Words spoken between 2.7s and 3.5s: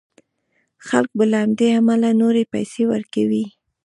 ورکوي.